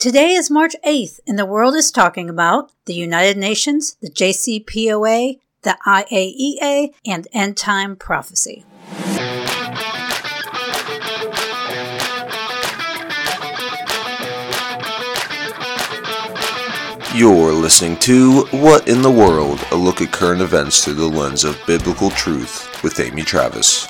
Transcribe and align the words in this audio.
Today 0.00 0.32
is 0.32 0.50
March 0.50 0.74
8th, 0.82 1.20
and 1.26 1.38
the 1.38 1.44
world 1.44 1.74
is 1.74 1.90
talking 1.90 2.30
about 2.30 2.72
the 2.86 2.94
United 2.94 3.36
Nations, 3.36 3.98
the 4.00 4.08
JCPOA, 4.08 5.38
the 5.60 5.76
IAEA, 5.86 6.94
and 7.04 7.28
end 7.34 7.58
time 7.58 7.96
prophecy. 7.96 8.64
You're 17.14 17.52
listening 17.52 17.98
to 17.98 18.46
What 18.52 18.88
in 18.88 19.02
the 19.02 19.10
World? 19.10 19.62
A 19.70 19.76
look 19.76 20.00
at 20.00 20.12
current 20.12 20.40
events 20.40 20.82
through 20.82 20.94
the 20.94 21.06
lens 21.06 21.44
of 21.44 21.60
biblical 21.66 22.08
truth 22.08 22.82
with 22.82 22.98
Amy 23.00 23.20
Travis. 23.20 23.86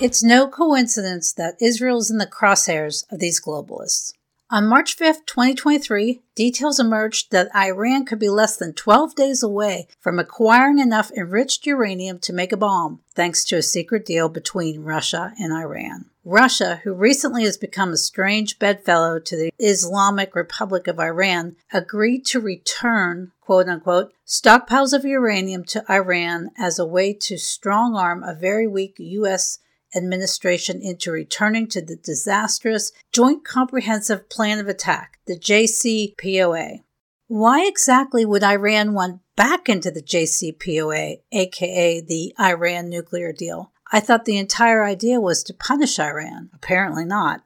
It's 0.00 0.22
no 0.22 0.46
coincidence 0.46 1.32
that 1.32 1.56
Israel 1.60 1.98
is 1.98 2.08
in 2.08 2.18
the 2.18 2.26
crosshairs 2.26 3.04
of 3.10 3.18
these 3.18 3.40
globalists. 3.40 4.12
On 4.48 4.68
March 4.68 4.94
5, 4.94 5.26
2023, 5.26 6.22
details 6.36 6.78
emerged 6.78 7.32
that 7.32 7.54
Iran 7.54 8.04
could 8.04 8.20
be 8.20 8.28
less 8.28 8.56
than 8.56 8.74
12 8.74 9.16
days 9.16 9.42
away 9.42 9.88
from 9.98 10.20
acquiring 10.20 10.78
enough 10.78 11.10
enriched 11.10 11.66
uranium 11.66 12.20
to 12.20 12.32
make 12.32 12.52
a 12.52 12.56
bomb, 12.56 13.00
thanks 13.16 13.44
to 13.46 13.56
a 13.56 13.62
secret 13.62 14.06
deal 14.06 14.28
between 14.28 14.84
Russia 14.84 15.32
and 15.36 15.52
Iran. 15.52 16.04
Russia, 16.24 16.80
who 16.84 16.92
recently 16.94 17.42
has 17.42 17.56
become 17.56 17.92
a 17.92 17.96
strange 17.96 18.60
bedfellow 18.60 19.18
to 19.18 19.36
the 19.36 19.50
Islamic 19.58 20.36
Republic 20.36 20.86
of 20.86 21.00
Iran, 21.00 21.56
agreed 21.72 22.24
to 22.26 22.38
return, 22.38 23.32
quote 23.40 23.68
unquote, 23.68 24.12
stockpiles 24.24 24.92
of 24.92 25.04
uranium 25.04 25.64
to 25.64 25.84
Iran 25.90 26.52
as 26.56 26.78
a 26.78 26.86
way 26.86 27.12
to 27.14 27.36
strong 27.36 27.96
arm 27.96 28.22
a 28.22 28.32
very 28.32 28.68
weak 28.68 28.94
U.S 28.98 29.58
administration 29.94 30.80
into 30.82 31.10
returning 31.10 31.66
to 31.68 31.80
the 31.80 31.96
disastrous 31.96 32.92
Joint 33.12 33.44
Comprehensive 33.44 34.28
Plan 34.28 34.58
of 34.58 34.68
Attack, 34.68 35.18
the 35.26 35.38
JCPOA. 35.38 36.82
Why 37.28 37.66
exactly 37.66 38.24
would 38.24 38.42
Iran 38.42 38.94
want 38.94 39.20
back 39.36 39.68
into 39.68 39.90
the 39.90 40.02
JCPOA, 40.02 41.20
aka 41.32 42.00
the 42.00 42.34
Iran 42.40 42.88
nuclear 42.88 43.32
deal? 43.32 43.72
I 43.92 44.00
thought 44.00 44.24
the 44.24 44.38
entire 44.38 44.84
idea 44.84 45.20
was 45.20 45.42
to 45.44 45.54
punish 45.54 45.98
Iran. 45.98 46.50
Apparently 46.54 47.04
not. 47.04 47.42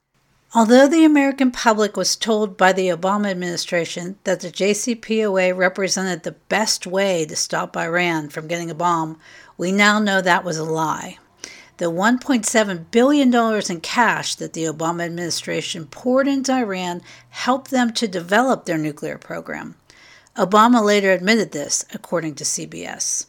Although 0.55 0.87
the 0.87 1.05
American 1.05 1.51
public 1.51 1.97
was 1.97 2.15
told 2.15 2.59
by 2.59 2.73
the 2.73 2.89
Obama 2.89 3.31
administration 3.31 4.19
that 4.25 4.41
the 4.41 4.51
JCPOA 4.51 5.57
represented 5.57 6.23
the 6.23 6.37
best 6.49 6.87
way 6.87 7.25
to 7.25 7.35
stop 7.35 7.75
Iran 7.75 8.29
from 8.29 8.49
getting 8.49 8.71
a 8.71 8.75
bomb, 8.75 9.19
we 9.57 9.73
now 9.73 9.99
know 9.99 10.21
that 10.21 10.45
was 10.45 10.59
a 10.59 10.65
lie. 10.65 11.19
The 11.83 11.91
$1.7 11.91 12.93
billion 12.93 13.35
in 13.69 13.81
cash 13.81 14.37
that 14.37 14.53
the 14.53 14.67
Obama 14.67 15.05
administration 15.05 15.87
poured 15.87 16.29
into 16.29 16.53
Iran 16.53 17.03
helped 17.31 17.73
them 17.73 17.93
to 17.95 18.07
develop 18.07 18.67
their 18.67 18.79
nuclear 18.79 19.19
program. 19.19 19.75
Obama 20.37 20.81
later 20.81 21.11
admitted 21.11 21.51
this, 21.51 21.85
according 21.93 22.37
to 22.37 22.45
CBS. 22.45 23.27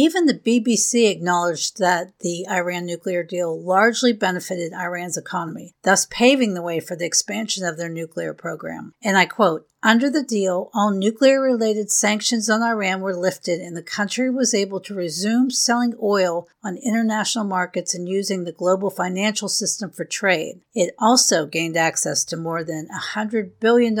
Even 0.00 0.24
the 0.24 0.32
BBC 0.32 1.10
acknowledged 1.10 1.76
that 1.76 2.18
the 2.20 2.46
Iran 2.48 2.86
nuclear 2.86 3.22
deal 3.22 3.60
largely 3.60 4.14
benefited 4.14 4.72
Iran's 4.72 5.18
economy, 5.18 5.74
thus 5.82 6.06
paving 6.06 6.54
the 6.54 6.62
way 6.62 6.80
for 6.80 6.96
the 6.96 7.04
expansion 7.04 7.66
of 7.66 7.76
their 7.76 7.90
nuclear 7.90 8.32
program. 8.32 8.94
And 9.02 9.18
I 9.18 9.26
quote 9.26 9.68
Under 9.82 10.08
the 10.08 10.22
deal, 10.22 10.70
all 10.72 10.90
nuclear 10.90 11.38
related 11.42 11.90
sanctions 11.90 12.48
on 12.48 12.62
Iran 12.62 13.02
were 13.02 13.14
lifted, 13.14 13.60
and 13.60 13.76
the 13.76 13.82
country 13.82 14.30
was 14.30 14.54
able 14.54 14.80
to 14.80 14.94
resume 14.94 15.50
selling 15.50 15.92
oil 16.02 16.48
on 16.64 16.78
international 16.78 17.44
markets 17.44 17.94
and 17.94 18.08
using 18.08 18.44
the 18.44 18.52
global 18.52 18.88
financial 18.88 19.50
system 19.50 19.90
for 19.90 20.06
trade. 20.06 20.62
It 20.74 20.94
also 20.98 21.44
gained 21.44 21.76
access 21.76 22.24
to 22.24 22.38
more 22.38 22.64
than 22.64 22.88
$100 22.88 23.50
billion 23.60 23.98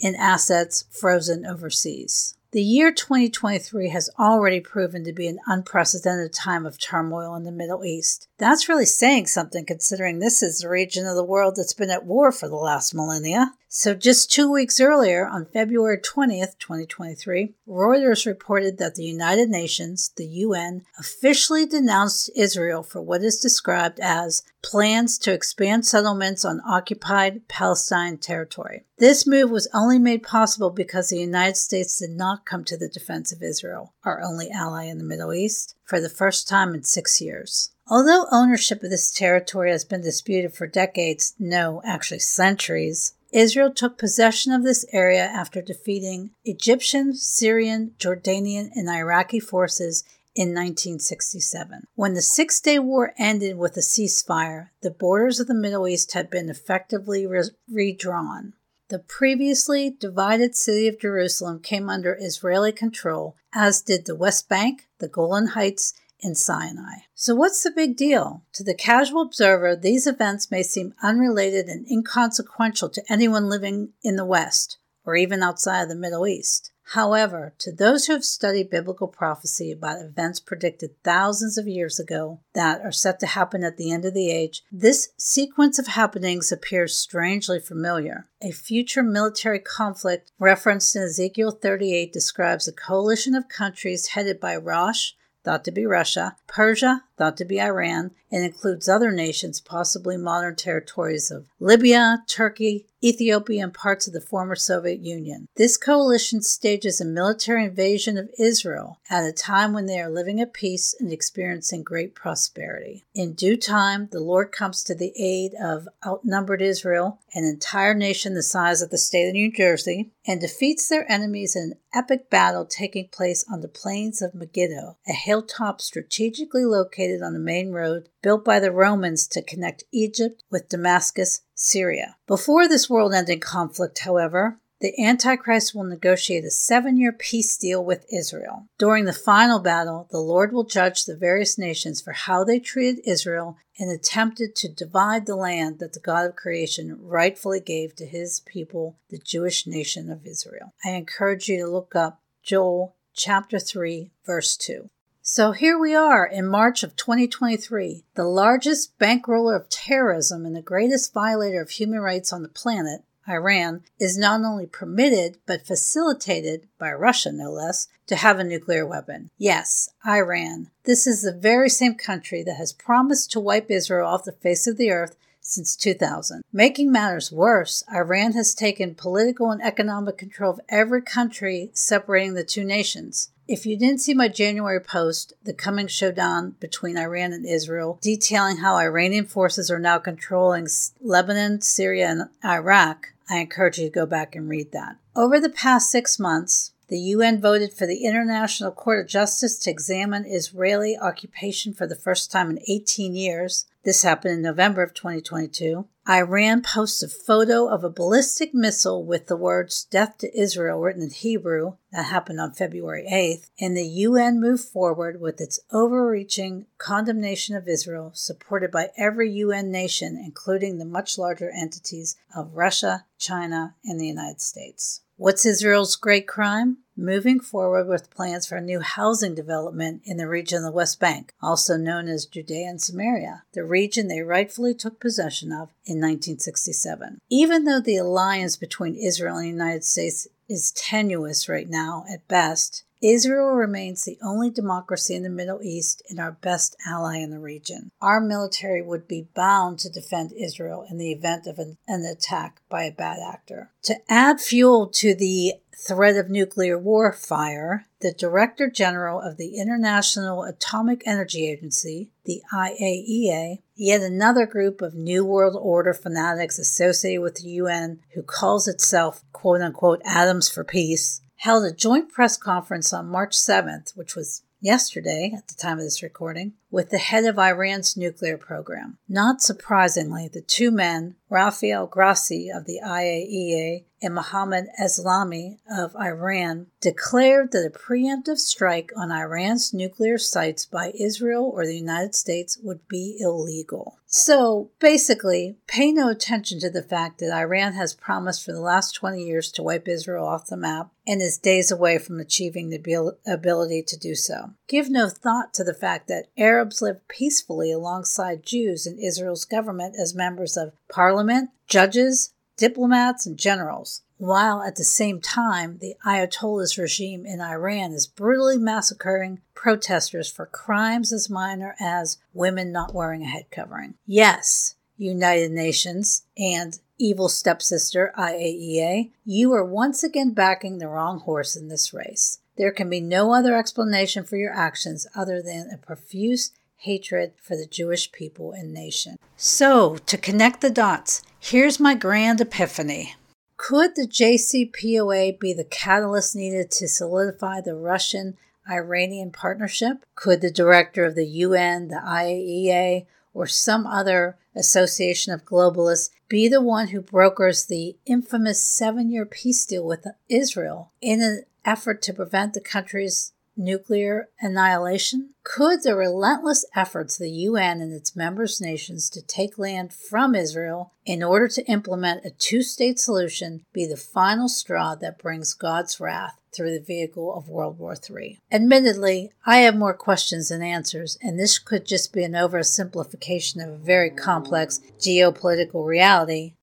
in 0.00 0.14
assets 0.14 0.86
frozen 0.90 1.44
overseas. 1.44 2.38
The 2.52 2.62
year 2.62 2.90
2023 2.90 3.90
has 3.90 4.10
already 4.18 4.58
proven 4.58 5.04
to 5.04 5.12
be 5.12 5.28
an 5.28 5.38
unprecedented 5.46 6.32
time 6.32 6.66
of 6.66 6.80
turmoil 6.80 7.36
in 7.36 7.44
the 7.44 7.52
Middle 7.52 7.84
East. 7.84 8.26
That's 8.38 8.68
really 8.68 8.86
saying 8.86 9.28
something 9.28 9.64
considering 9.64 10.18
this 10.18 10.42
is 10.42 10.58
the 10.58 10.68
region 10.68 11.06
of 11.06 11.14
the 11.14 11.24
world 11.24 11.54
that's 11.54 11.74
been 11.74 11.90
at 11.90 12.04
war 12.04 12.32
for 12.32 12.48
the 12.48 12.56
last 12.56 12.92
millennia. 12.92 13.52
So, 13.72 13.94
just 13.94 14.32
two 14.32 14.50
weeks 14.50 14.80
earlier, 14.80 15.24
on 15.24 15.46
February 15.46 15.98
20th, 15.98 16.58
2023, 16.58 17.54
Reuters 17.68 18.26
reported 18.26 18.78
that 18.78 18.96
the 18.96 19.04
United 19.04 19.48
Nations, 19.48 20.10
the 20.16 20.26
UN, 20.26 20.82
officially 20.98 21.66
denounced 21.66 22.32
Israel 22.34 22.82
for 22.82 23.00
what 23.00 23.22
is 23.22 23.38
described 23.38 24.00
as 24.00 24.42
plans 24.60 25.18
to 25.18 25.32
expand 25.32 25.86
settlements 25.86 26.44
on 26.44 26.60
occupied 26.66 27.46
Palestine 27.46 28.18
territory. 28.18 28.86
This 28.98 29.24
move 29.24 29.50
was 29.52 29.68
only 29.72 30.00
made 30.00 30.24
possible 30.24 30.70
because 30.70 31.10
the 31.10 31.20
United 31.20 31.56
States 31.56 31.96
did 31.96 32.10
not 32.10 32.44
come 32.44 32.64
to 32.64 32.76
the 32.76 32.88
defense 32.88 33.30
of 33.30 33.40
Israel, 33.40 33.94
our 34.02 34.20
only 34.20 34.50
ally 34.50 34.86
in 34.86 34.98
the 34.98 35.04
Middle 35.04 35.32
East, 35.32 35.76
for 35.84 36.00
the 36.00 36.08
first 36.08 36.48
time 36.48 36.74
in 36.74 36.82
six 36.82 37.20
years. 37.20 37.70
Although 37.86 38.26
ownership 38.32 38.82
of 38.82 38.90
this 38.90 39.12
territory 39.12 39.70
has 39.70 39.84
been 39.84 40.00
disputed 40.00 40.54
for 40.54 40.66
decades, 40.66 41.34
no, 41.38 41.80
actually 41.84 42.18
centuries, 42.18 43.14
Israel 43.32 43.72
took 43.72 43.96
possession 43.96 44.52
of 44.52 44.64
this 44.64 44.84
area 44.92 45.24
after 45.24 45.62
defeating 45.62 46.30
Egyptian, 46.44 47.14
Syrian, 47.14 47.94
Jordanian, 47.98 48.70
and 48.74 48.88
Iraqi 48.88 49.40
forces 49.40 50.04
in 50.34 50.48
1967. 50.48 51.84
When 51.94 52.14
the 52.14 52.22
Six 52.22 52.60
Day 52.60 52.78
War 52.78 53.12
ended 53.18 53.56
with 53.56 53.76
a 53.76 53.80
ceasefire, 53.80 54.68
the 54.82 54.90
borders 54.90 55.40
of 55.40 55.46
the 55.46 55.54
Middle 55.54 55.86
East 55.86 56.12
had 56.12 56.30
been 56.30 56.48
effectively 56.48 57.26
re- 57.26 57.50
redrawn. 57.70 58.54
The 58.88 58.98
previously 58.98 59.90
divided 59.90 60.56
city 60.56 60.88
of 60.88 60.98
Jerusalem 60.98 61.60
came 61.60 61.88
under 61.88 62.16
Israeli 62.20 62.72
control, 62.72 63.36
as 63.54 63.82
did 63.82 64.06
the 64.06 64.16
West 64.16 64.48
Bank, 64.48 64.88
the 64.98 65.08
Golan 65.08 65.48
Heights, 65.48 65.94
in 66.22 66.34
Sinai. 66.34 67.00
So, 67.14 67.34
what's 67.34 67.62
the 67.62 67.70
big 67.70 67.96
deal? 67.96 68.44
To 68.54 68.64
the 68.64 68.74
casual 68.74 69.22
observer, 69.22 69.76
these 69.76 70.06
events 70.06 70.50
may 70.50 70.62
seem 70.62 70.94
unrelated 71.02 71.66
and 71.66 71.86
inconsequential 71.90 72.90
to 72.90 73.02
anyone 73.08 73.48
living 73.48 73.90
in 74.02 74.16
the 74.16 74.24
West 74.24 74.78
or 75.04 75.16
even 75.16 75.42
outside 75.42 75.82
of 75.82 75.88
the 75.88 75.94
Middle 75.94 76.26
East. 76.26 76.70
However, 76.94 77.54
to 77.58 77.70
those 77.70 78.06
who 78.06 78.14
have 78.14 78.24
studied 78.24 78.68
biblical 78.68 79.06
prophecy 79.06 79.70
about 79.70 80.02
events 80.02 80.40
predicted 80.40 81.00
thousands 81.04 81.56
of 81.56 81.68
years 81.68 82.00
ago 82.00 82.40
that 82.52 82.80
are 82.80 82.90
set 82.90 83.20
to 83.20 83.26
happen 83.26 83.62
at 83.62 83.76
the 83.76 83.92
end 83.92 84.04
of 84.04 84.12
the 84.12 84.28
age, 84.28 84.64
this 84.72 85.10
sequence 85.16 85.78
of 85.78 85.86
happenings 85.86 86.50
appears 86.50 86.96
strangely 86.96 87.60
familiar. 87.60 88.26
A 88.42 88.50
future 88.50 89.04
military 89.04 89.60
conflict 89.60 90.32
referenced 90.40 90.96
in 90.96 91.02
Ezekiel 91.02 91.52
38 91.52 92.12
describes 92.12 92.66
a 92.66 92.72
coalition 92.72 93.36
of 93.36 93.48
countries 93.48 94.08
headed 94.08 94.40
by 94.40 94.56
Rosh, 94.56 95.12
thought 95.44 95.64
to 95.64 95.70
be 95.70 95.86
Russia, 95.86 96.36
Persia, 96.46 97.04
thought 97.20 97.36
to 97.36 97.44
be 97.44 97.60
Iran, 97.60 98.12
and 98.32 98.44
includes 98.44 98.88
other 98.88 99.12
nations, 99.12 99.60
possibly 99.60 100.16
modern 100.16 100.56
territories 100.56 101.30
of 101.30 101.46
Libya, 101.58 102.22
Turkey, 102.26 102.86
Ethiopia, 103.02 103.64
and 103.64 103.74
parts 103.74 104.06
of 104.06 104.12
the 104.12 104.20
former 104.20 104.54
Soviet 104.54 105.00
Union. 105.00 105.48
This 105.56 105.76
coalition 105.76 106.42
stages 106.42 107.00
a 107.00 107.04
military 107.04 107.64
invasion 107.64 108.16
of 108.16 108.30
Israel 108.38 109.00
at 109.10 109.24
a 109.24 109.32
time 109.32 109.72
when 109.72 109.86
they 109.86 110.00
are 110.00 110.10
living 110.10 110.40
at 110.40 110.52
peace 110.52 110.94
and 110.98 111.12
experiencing 111.12 111.82
great 111.82 112.14
prosperity. 112.14 113.04
In 113.14 113.32
due 113.32 113.56
time, 113.56 114.08
the 114.12 114.20
Lord 114.20 114.52
comes 114.52 114.82
to 114.84 114.94
the 114.94 115.12
aid 115.18 115.52
of 115.60 115.88
outnumbered 116.06 116.62
Israel, 116.62 117.20
an 117.34 117.44
entire 117.44 117.94
nation 117.94 118.34
the 118.34 118.42
size 118.42 118.80
of 118.80 118.90
the 118.90 118.98
state 118.98 119.28
of 119.28 119.32
New 119.32 119.50
Jersey, 119.50 120.10
and 120.26 120.40
defeats 120.40 120.88
their 120.88 121.10
enemies 121.10 121.56
in 121.56 121.72
an 121.72 121.74
epic 121.92 122.30
battle 122.30 122.64
taking 122.64 123.08
place 123.08 123.44
on 123.50 123.62
the 123.62 123.68
plains 123.68 124.22
of 124.22 124.34
Megiddo, 124.34 124.96
a 125.08 125.12
hilltop 125.12 125.80
strategically 125.80 126.64
located 126.64 127.09
on 127.22 127.32
the 127.32 127.38
main 127.38 127.72
road 127.72 128.08
built 128.22 128.44
by 128.44 128.60
the 128.60 128.70
Romans 128.70 129.26
to 129.28 129.42
connect 129.42 129.84
Egypt 129.92 130.42
with 130.50 130.68
Damascus, 130.68 131.40
Syria. 131.54 132.16
Before 132.26 132.68
this 132.68 132.88
world 132.88 133.12
ending 133.12 133.40
conflict, 133.40 134.00
however, 134.00 134.60
the 134.80 134.98
Antichrist 134.98 135.74
will 135.74 135.84
negotiate 135.84 136.44
a 136.44 136.50
seven 136.50 136.96
year 136.96 137.12
peace 137.12 137.56
deal 137.58 137.84
with 137.84 138.06
Israel. 138.10 138.66
During 138.78 139.04
the 139.04 139.12
final 139.12 139.58
battle, 139.58 140.08
the 140.10 140.20
Lord 140.20 140.52
will 140.52 140.64
judge 140.64 141.04
the 141.04 141.16
various 141.16 141.58
nations 141.58 142.00
for 142.00 142.12
how 142.12 142.44
they 142.44 142.58
treated 142.58 143.02
Israel 143.04 143.58
and 143.78 143.90
attempted 143.90 144.56
to 144.56 144.72
divide 144.72 145.26
the 145.26 145.36
land 145.36 145.80
that 145.80 145.92
the 145.92 146.00
God 146.00 146.26
of 146.26 146.36
creation 146.36 146.96
rightfully 146.98 147.60
gave 147.60 147.94
to 147.96 148.06
his 148.06 148.40
people, 148.40 148.96
the 149.10 149.18
Jewish 149.18 149.66
nation 149.66 150.10
of 150.10 150.26
Israel. 150.26 150.72
I 150.84 150.90
encourage 150.90 151.48
you 151.48 151.58
to 151.58 151.70
look 151.70 151.94
up 151.94 152.22
Joel 152.42 152.96
chapter 153.14 153.58
3, 153.58 154.12
verse 154.24 154.56
2. 154.56 154.88
So 155.32 155.52
here 155.52 155.78
we 155.78 155.94
are 155.94 156.26
in 156.26 156.48
March 156.48 156.82
of 156.82 156.96
2023. 156.96 158.02
The 158.16 158.24
largest 158.24 158.98
bankroller 158.98 159.54
of 159.54 159.68
terrorism 159.68 160.44
and 160.44 160.56
the 160.56 160.60
greatest 160.60 161.14
violator 161.14 161.60
of 161.60 161.70
human 161.70 162.00
rights 162.00 162.32
on 162.32 162.42
the 162.42 162.48
planet, 162.48 163.04
Iran, 163.28 163.84
is 164.00 164.18
not 164.18 164.40
only 164.42 164.66
permitted 164.66 165.38
but 165.46 165.64
facilitated 165.64 166.66
by 166.80 166.90
Russia, 166.90 167.30
no 167.30 167.52
less, 167.52 167.86
to 168.08 168.16
have 168.16 168.40
a 168.40 168.44
nuclear 168.44 168.84
weapon. 168.84 169.30
Yes, 169.38 169.90
Iran. 170.04 170.72
This 170.82 171.06
is 171.06 171.22
the 171.22 171.32
very 171.32 171.70
same 171.70 171.94
country 171.94 172.42
that 172.42 172.56
has 172.56 172.72
promised 172.72 173.30
to 173.30 173.38
wipe 173.38 173.70
Israel 173.70 174.08
off 174.08 174.24
the 174.24 174.32
face 174.32 174.66
of 174.66 174.78
the 174.78 174.90
earth 174.90 175.14
since 175.40 175.76
2000. 175.76 176.42
Making 176.52 176.90
matters 176.90 177.30
worse, 177.30 177.84
Iran 177.94 178.32
has 178.32 178.52
taken 178.52 178.96
political 178.96 179.52
and 179.52 179.62
economic 179.62 180.18
control 180.18 180.54
of 180.54 180.60
every 180.68 181.02
country 181.02 181.70
separating 181.72 182.34
the 182.34 182.42
two 182.42 182.64
nations. 182.64 183.30
If 183.50 183.66
you 183.66 183.76
didn't 183.76 184.00
see 184.00 184.14
my 184.14 184.28
January 184.28 184.80
post, 184.80 185.32
The 185.42 185.52
Coming 185.52 185.88
Showdown 185.88 186.54
Between 186.60 186.96
Iran 186.96 187.32
and 187.32 187.44
Israel, 187.44 187.98
detailing 188.00 188.58
how 188.58 188.76
Iranian 188.76 189.26
forces 189.26 189.72
are 189.72 189.80
now 189.80 189.98
controlling 189.98 190.68
Lebanon, 191.00 191.60
Syria, 191.60 192.10
and 192.10 192.28
Iraq, 192.44 193.08
I 193.28 193.38
encourage 193.38 193.78
you 193.78 193.88
to 193.88 193.92
go 193.92 194.06
back 194.06 194.36
and 194.36 194.48
read 194.48 194.70
that. 194.70 194.98
Over 195.16 195.40
the 195.40 195.50
past 195.50 195.90
six 195.90 196.16
months, 196.16 196.69
the 196.90 196.98
UN 196.98 197.40
voted 197.40 197.72
for 197.72 197.86
the 197.86 198.04
International 198.04 198.72
Court 198.72 199.00
of 199.00 199.06
Justice 199.06 199.56
to 199.60 199.70
examine 199.70 200.24
Israeli 200.26 200.98
occupation 200.98 201.72
for 201.72 201.86
the 201.86 201.94
first 201.94 202.32
time 202.32 202.50
in 202.50 202.58
18 202.66 203.14
years. 203.14 203.66
This 203.84 204.02
happened 204.02 204.34
in 204.34 204.42
November 204.42 204.82
of 204.82 204.92
2022. 204.92 205.86
Iran 206.08 206.62
posts 206.62 207.04
a 207.04 207.08
photo 207.08 207.68
of 207.68 207.84
a 207.84 207.90
ballistic 207.90 208.52
missile 208.52 209.04
with 209.04 209.28
the 209.28 209.36
words 209.36 209.84
Death 209.84 210.18
to 210.18 210.36
Israel 210.36 210.80
written 210.80 211.02
in 211.02 211.10
Hebrew. 211.10 211.74
That 211.92 212.06
happened 212.06 212.40
on 212.40 212.54
February 212.54 213.06
8th. 213.08 213.50
And 213.60 213.76
the 213.76 213.86
UN 213.86 214.40
moved 214.40 214.64
forward 214.64 215.20
with 215.20 215.40
its 215.40 215.60
overreaching 215.70 216.66
condemnation 216.78 217.54
of 217.54 217.68
Israel, 217.68 218.10
supported 218.14 218.72
by 218.72 218.88
every 218.96 219.30
UN 219.30 219.70
nation, 219.70 220.20
including 220.22 220.78
the 220.78 220.84
much 220.84 221.16
larger 221.16 221.50
entities 221.50 222.16
of 222.34 222.56
Russia, 222.56 223.04
China, 223.16 223.76
and 223.84 224.00
the 224.00 224.08
United 224.08 224.40
States. 224.40 225.02
What's 225.20 225.44
Israel's 225.44 225.96
great 225.96 226.26
crime? 226.26 226.78
Moving 226.96 227.40
forward 227.40 227.86
with 227.86 228.08
plans 228.08 228.46
for 228.46 228.56
a 228.56 228.62
new 228.62 228.80
housing 228.80 229.34
development 229.34 230.00
in 230.06 230.16
the 230.16 230.26
region 230.26 230.56
of 230.56 230.64
the 230.64 230.70
West 230.72 230.98
Bank, 230.98 231.34
also 231.42 231.76
known 231.76 232.08
as 232.08 232.24
Judea 232.24 232.66
and 232.66 232.80
Samaria, 232.80 233.42
the 233.52 233.62
region 233.62 234.08
they 234.08 234.22
rightfully 234.22 234.72
took 234.72 234.98
possession 234.98 235.52
of 235.52 235.68
in 235.84 236.00
1967. 236.00 237.18
Even 237.28 237.64
though 237.64 237.82
the 237.82 237.98
alliance 237.98 238.56
between 238.56 238.94
Israel 238.94 239.36
and 239.36 239.44
the 239.44 239.50
United 239.50 239.84
States 239.84 240.26
is 240.48 240.72
tenuous 240.72 241.50
right 241.50 241.68
now 241.68 242.06
at 242.10 242.26
best, 242.26 242.84
Israel 243.02 243.52
remains 243.52 244.04
the 244.04 244.18
only 244.22 244.50
democracy 244.50 245.14
in 245.14 245.22
the 245.22 245.30
Middle 245.30 245.62
East 245.62 246.02
and 246.10 246.20
our 246.20 246.32
best 246.32 246.76
ally 246.86 247.16
in 247.16 247.30
the 247.30 247.38
region. 247.38 247.90
Our 248.00 248.20
military 248.20 248.82
would 248.82 249.08
be 249.08 249.28
bound 249.34 249.78
to 249.80 249.88
defend 249.88 250.32
Israel 250.32 250.86
in 250.90 250.98
the 250.98 251.10
event 251.10 251.46
of 251.46 251.58
an, 251.58 251.78
an, 251.88 252.04
attack 252.04 252.60
by 252.68 252.84
a 252.84 252.92
bad 252.92 253.18
actor. 253.26 253.70
To 253.84 253.96
add 254.08 254.40
fuel 254.40 254.86
to 254.88 255.14
the 255.14 255.54
threat 255.86 256.16
of 256.16 256.28
nuclear 256.28 256.78
warfare, 256.78 257.86
the 258.00 258.12
Director 258.12 258.68
General 258.68 259.20
of 259.20 259.38
the 259.38 259.56
International 259.56 260.42
Atomic 260.42 261.02
Energy 261.06 261.48
Agency, 261.48 262.10
the 262.24 262.42
IAEA, 262.52 263.60
yet 263.76 264.02
another 264.02 264.44
group 264.44 264.82
of 264.82 264.94
New 264.94 265.24
World 265.24 265.56
Order 265.58 265.94
fanatics 265.94 266.58
associated 266.58 267.22
with 267.22 267.36
the 267.36 267.48
UN 267.48 268.00
who 268.14 268.22
calls 268.22 268.68
itself 268.68 269.24
quote 269.32 269.62
unquote 269.62 270.02
Atoms 270.04 270.50
for 270.50 270.64
Peace, 270.64 271.22
held 271.40 271.64
a 271.64 271.74
joint 271.74 272.10
press 272.10 272.36
conference 272.36 272.92
on 272.92 273.08
March 273.08 273.32
7th, 273.34 273.96
which 273.96 274.14
was 274.14 274.42
yesterday 274.60 275.32
at 275.34 275.48
the 275.48 275.54
time 275.54 275.78
of 275.78 275.84
this 275.84 276.02
recording, 276.02 276.52
with 276.70 276.90
the 276.90 276.98
head 276.98 277.24
of 277.24 277.38
Iran's 277.38 277.96
nuclear 277.96 278.36
program. 278.36 278.98
Not 279.08 279.42
surprisingly, 279.42 280.28
the 280.28 280.40
two 280.40 280.70
men, 280.70 281.16
Rafael 281.28 281.86
Grossi 281.86 282.48
of 282.48 282.64
the 282.66 282.80
IAEA 282.84 283.84
and 284.02 284.14
Mohammad 284.14 284.66
Eslami 284.80 285.58
of 285.70 285.94
Iran, 285.96 286.68
declared 286.80 287.52
that 287.52 287.66
a 287.66 287.70
preemptive 287.70 288.38
strike 288.38 288.92
on 288.96 289.12
Iran's 289.12 289.74
nuclear 289.74 290.16
sites 290.18 290.64
by 290.64 290.92
Israel 290.98 291.50
or 291.52 291.66
the 291.66 291.76
United 291.76 292.14
States 292.14 292.58
would 292.62 292.88
be 292.88 293.18
illegal. 293.20 293.98
So 294.06 294.70
basically, 294.80 295.56
pay 295.68 295.92
no 295.92 296.08
attention 296.08 296.58
to 296.60 296.70
the 296.70 296.82
fact 296.82 297.20
that 297.20 297.32
Iran 297.32 297.74
has 297.74 297.94
promised 297.94 298.44
for 298.44 298.52
the 298.52 298.60
last 298.60 298.92
20 298.92 299.22
years 299.22 299.52
to 299.52 299.62
wipe 299.62 299.86
Israel 299.86 300.26
off 300.26 300.48
the 300.48 300.56
map 300.56 300.90
and 301.06 301.22
is 301.22 301.38
days 301.38 301.70
away 301.70 301.98
from 301.98 302.18
achieving 302.18 302.70
the 302.70 303.16
ability 303.24 303.84
to 303.84 303.96
do 303.96 304.16
so. 304.16 304.50
Give 304.66 304.90
no 304.90 305.08
thought 305.08 305.54
to 305.54 305.64
the 305.64 305.74
fact 305.74 306.08
that 306.08 306.26
Arabs 306.60 306.82
live 306.82 307.08
peacefully 307.08 307.72
alongside 307.72 308.44
Jews 308.44 308.86
in 308.86 308.98
Israel's 308.98 309.46
government 309.46 309.96
as 309.98 310.14
members 310.14 310.58
of 310.58 310.74
parliament, 310.90 311.48
judges, 311.66 312.34
diplomats, 312.58 313.24
and 313.24 313.38
generals, 313.38 314.02
while 314.18 314.62
at 314.62 314.76
the 314.76 314.84
same 314.84 315.22
time 315.22 315.78
the 315.78 315.94
Ayatollah's 316.04 316.76
regime 316.76 317.24
in 317.24 317.40
Iran 317.40 317.92
is 317.92 318.06
brutally 318.06 318.58
massacring 318.58 319.40
protesters 319.54 320.30
for 320.30 320.44
crimes 320.44 321.14
as 321.14 321.30
minor 321.30 321.76
as 321.80 322.18
women 322.34 322.70
not 322.70 322.92
wearing 322.92 323.22
a 323.22 323.26
head 323.26 323.46
covering. 323.50 323.94
Yes, 324.06 324.74
United 324.98 325.52
Nations 325.52 326.26
and 326.36 326.78
evil 326.98 327.30
stepsister 327.30 328.12
IAEA, 328.18 329.12
you 329.24 329.50
are 329.54 329.64
once 329.64 330.04
again 330.04 330.32
backing 330.32 330.76
the 330.76 330.88
wrong 330.88 331.20
horse 331.20 331.56
in 331.56 331.68
this 331.68 331.94
race. 331.94 332.40
There 332.60 332.72
can 332.72 332.90
be 332.90 333.00
no 333.00 333.32
other 333.32 333.56
explanation 333.56 334.22
for 334.22 334.36
your 334.36 334.52
actions 334.52 335.06
other 335.16 335.40
than 335.40 335.70
a 335.70 335.78
profuse 335.78 336.52
hatred 336.76 337.32
for 337.42 337.56
the 337.56 337.64
Jewish 337.64 338.12
people 338.12 338.52
and 338.52 338.70
nation. 338.70 339.16
So, 339.34 339.96
to 339.96 340.18
connect 340.18 340.60
the 340.60 340.68
dots, 340.68 341.22
here's 341.38 341.80
my 341.80 341.94
grand 341.94 342.38
epiphany. 342.38 343.14
Could 343.56 343.96
the 343.96 344.06
JCPOA 344.06 345.40
be 345.40 345.54
the 345.54 345.64
catalyst 345.64 346.36
needed 346.36 346.70
to 346.72 346.86
solidify 346.86 347.62
the 347.62 347.74
Russian 347.74 348.36
Iranian 348.70 349.30
partnership? 349.30 350.04
Could 350.14 350.42
the 350.42 350.50
director 350.50 351.06
of 351.06 351.14
the 351.14 351.26
UN, 351.26 351.88
the 351.88 352.02
IAEA, 352.04 353.06
or 353.32 353.46
some 353.46 353.86
other 353.86 354.36
association 354.54 355.32
of 355.32 355.44
globalists 355.44 356.10
be 356.28 356.48
the 356.48 356.62
one 356.62 356.88
who 356.88 357.00
brokers 357.00 357.66
the 357.66 357.96
infamous 358.06 358.62
seven 358.62 359.10
year 359.10 359.26
peace 359.26 359.64
deal 359.64 359.86
with 359.86 360.06
Israel 360.28 360.92
in 361.00 361.22
an 361.22 361.44
effort 361.64 362.02
to 362.02 362.12
prevent 362.12 362.54
the 362.54 362.60
country's 362.60 363.32
nuclear 363.56 364.28
annihilation? 364.40 365.30
Could 365.44 365.82
the 365.82 365.96
relentless 365.96 366.64
efforts 366.74 367.18
of 367.18 367.24
the 367.24 367.30
UN 367.30 367.80
and 367.80 367.92
its 367.92 368.16
member 368.16 368.46
nations 368.60 369.10
to 369.10 369.22
take 369.22 369.58
land 369.58 369.92
from 369.92 370.34
Israel 370.34 370.92
in 371.04 371.22
order 371.22 371.48
to 371.48 371.66
implement 371.66 372.24
a 372.24 372.30
two 372.30 372.62
state 372.62 372.98
solution 372.98 373.64
be 373.72 373.86
the 373.86 373.96
final 373.96 374.48
straw 374.48 374.94
that 374.94 375.18
brings 375.18 375.54
God's 375.54 376.00
wrath 376.00 376.39
through 376.52 376.72
the 376.72 376.84
vehicle 376.84 377.34
of 377.34 377.48
World 377.48 377.78
War 377.78 377.94
III? 377.94 378.38
Admittedly, 378.50 379.30
I 379.46 379.58
have 379.58 379.76
more 379.76 379.94
questions 379.94 380.48
than 380.48 380.62
answers, 380.62 381.18
and 381.22 381.38
this 381.38 381.58
could 381.58 381.86
just 381.86 382.12
be 382.12 382.24
an 382.24 382.32
oversimplification 382.32 383.62
of 383.62 383.74
a 383.74 383.84
very 383.84 384.10
complex 384.10 384.80
geopolitical 384.98 385.86
reality. 385.86 386.54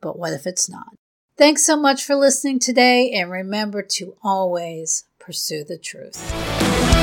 But 0.00 0.18
what 0.18 0.32
if 0.32 0.46
it's 0.46 0.68
not? 0.68 0.94
Thanks 1.36 1.64
so 1.64 1.76
much 1.76 2.04
for 2.04 2.16
listening 2.16 2.58
today, 2.58 3.10
and 3.12 3.30
remember 3.30 3.82
to 3.82 4.16
always 4.22 5.04
pursue 5.18 5.62
the 5.62 5.78
truth. 5.78 6.97